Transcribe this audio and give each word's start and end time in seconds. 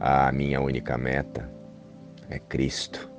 A 0.00 0.32
minha 0.32 0.60
única 0.60 0.98
meta 0.98 1.48
é 2.28 2.38
Cristo. 2.38 3.10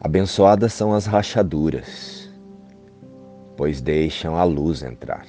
Abençoadas 0.00 0.72
são 0.72 0.92
as 0.92 1.06
rachaduras, 1.06 2.30
pois 3.56 3.80
deixam 3.80 4.36
a 4.36 4.44
luz 4.44 4.82
entrar. 4.82 5.26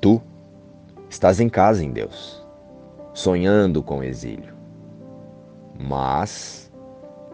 Tu 0.00 0.20
estás 1.08 1.40
em 1.40 1.48
casa 1.48 1.84
em 1.84 1.92
Deus, 1.92 2.44
sonhando 3.14 3.82
com 3.82 4.02
exílio, 4.02 4.54
mas 5.78 6.72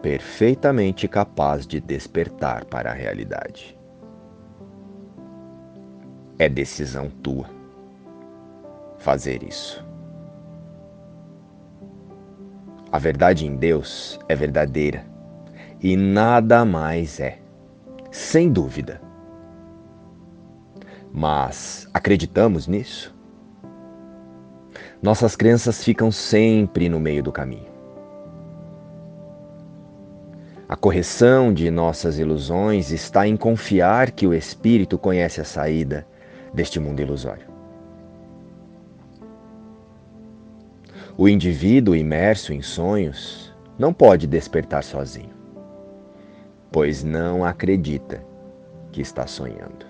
perfeitamente 0.01 1.07
capaz 1.07 1.65
de 1.65 1.81
despertar 1.81 2.63
para 2.65 2.91
a 2.91 2.93
realidade. 2.93 3.77
É 6.39 6.47
decisão 6.47 7.09
tua 7.09 7.56
fazer 8.97 9.43
isso. 9.43 9.85
A 12.91 12.99
verdade 12.99 13.45
em 13.45 13.55
Deus 13.55 14.19
é 14.29 14.35
verdadeira 14.35 15.05
e 15.81 15.95
nada 15.95 16.63
mais 16.65 17.19
é, 17.19 17.39
sem 18.11 18.51
dúvida. 18.51 19.01
Mas 21.11 21.87
acreditamos 21.93 22.67
nisso? 22.67 23.15
Nossas 25.01 25.35
crenças 25.35 25.83
ficam 25.83 26.11
sempre 26.11 26.89
no 26.89 26.99
meio 26.99 27.21
do 27.21 27.31
caminho. 27.31 27.77
A 30.69 30.75
correção 30.75 31.53
de 31.53 31.71
nossas 31.71 32.19
ilusões 32.19 32.91
está 32.91 33.27
em 33.27 33.37
confiar 33.37 34.11
que 34.11 34.27
o 34.27 34.33
Espírito 34.33 34.97
conhece 34.97 35.39
a 35.39 35.45
saída 35.45 36.05
deste 36.53 36.79
mundo 36.79 37.01
ilusório. 37.01 37.56
O 41.19 41.27
indivíduo 41.27 41.95
imerso 41.95 42.53
em 42.53 42.61
sonhos 42.61 43.51
não 43.75 43.91
pode 43.91 44.27
despertar 44.27 44.83
sozinho, 44.83 45.33
pois 46.71 47.03
não 47.03 47.43
acredita 47.43 48.23
que 48.91 49.01
está 49.01 49.25
sonhando. 49.25 49.87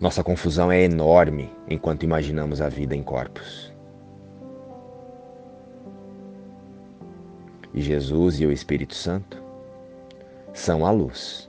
Nossa 0.00 0.24
confusão 0.24 0.72
é 0.72 0.82
enorme 0.82 1.52
enquanto 1.68 2.02
imaginamos 2.02 2.60
a 2.60 2.68
vida 2.68 2.96
em 2.96 3.02
corpos. 3.04 3.72
E 7.72 7.80
Jesus 7.80 8.40
e 8.40 8.46
o 8.46 8.50
Espírito 8.50 8.96
Santo 8.96 9.40
são 10.52 10.84
a 10.84 10.90
luz 10.90 11.48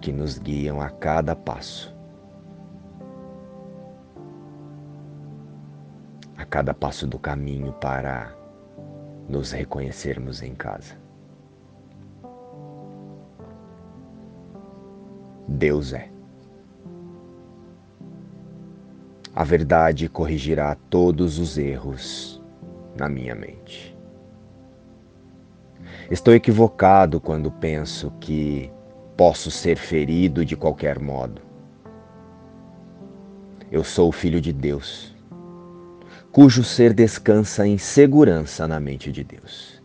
que 0.00 0.10
nos 0.10 0.36
guiam 0.36 0.80
a 0.80 0.90
cada 0.90 1.36
passo. 1.36 1.93
Cada 6.54 6.72
passo 6.72 7.04
do 7.04 7.18
caminho 7.18 7.72
para 7.72 8.32
nos 9.28 9.50
reconhecermos 9.50 10.40
em 10.40 10.54
casa. 10.54 10.94
Deus 15.48 15.92
é. 15.92 16.08
A 19.34 19.42
verdade 19.42 20.08
corrigirá 20.08 20.76
todos 20.88 21.40
os 21.40 21.58
erros 21.58 22.40
na 22.96 23.08
minha 23.08 23.34
mente. 23.34 23.98
Estou 26.08 26.32
equivocado 26.34 27.20
quando 27.20 27.50
penso 27.50 28.12
que 28.20 28.70
posso 29.16 29.50
ser 29.50 29.76
ferido 29.76 30.44
de 30.44 30.56
qualquer 30.56 31.00
modo. 31.00 31.42
Eu 33.72 33.82
sou 33.82 34.10
o 34.10 34.12
filho 34.12 34.40
de 34.40 34.52
Deus 34.52 35.13
cujo 36.34 36.64
ser 36.64 36.92
descansa 36.92 37.64
em 37.64 37.78
segurança 37.78 38.66
na 38.66 38.80
mente 38.80 39.12
de 39.12 39.22
Deus. 39.22 39.80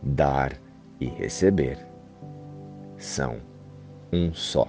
Dar 0.00 0.52
e 1.00 1.06
receber 1.06 1.78
são 2.96 3.38
um 4.12 4.32
só, 4.32 4.68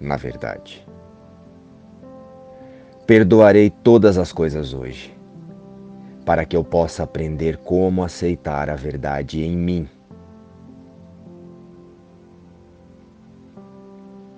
na 0.00 0.16
verdade. 0.16 0.84
Perdoarei 3.06 3.70
todas 3.70 4.18
as 4.18 4.32
coisas 4.32 4.74
hoje, 4.74 5.16
para 6.26 6.44
que 6.44 6.56
eu 6.56 6.64
possa 6.64 7.04
aprender 7.04 7.56
como 7.58 8.02
aceitar 8.02 8.68
a 8.68 8.74
verdade 8.74 9.44
em 9.44 9.56
mim. 9.56 9.88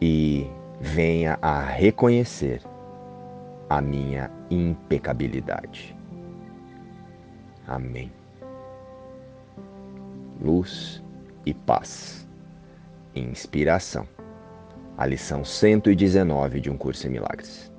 E 0.02 0.46
venha 0.82 1.38
a 1.41 1.60
reconhecer 1.60 2.60
a 3.70 3.81
minha 3.81 4.31
impecabilidade. 4.50 5.97
Amém. 7.66 8.12
Luz 10.41 11.03
e 11.47 11.54
paz. 11.54 12.28
Inspiração. 13.15 14.06
A 14.98 15.06
lição 15.06 15.44
119 15.44 16.60
de 16.60 16.69
um 16.69 16.76
curso 16.76 17.06
em 17.06 17.10
milagres. 17.10 17.71